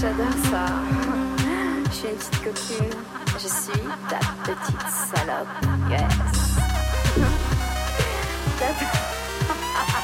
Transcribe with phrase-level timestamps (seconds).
[0.00, 0.66] J'adore ça.
[1.90, 2.98] Je suis une petite coquine.
[3.34, 5.48] Je suis ta petite salope.
[5.90, 6.14] Yes.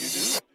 [0.00, 0.47] you do.